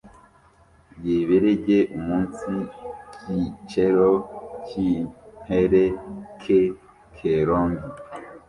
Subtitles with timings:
[1.05, 2.51] yeberege umunsi
[3.19, 4.09] cyicero
[4.65, 5.83] cy’intere
[6.41, 6.59] ke
[7.15, 7.85] Kerongi